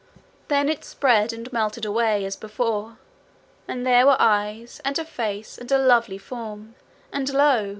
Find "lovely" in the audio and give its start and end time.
5.77-6.17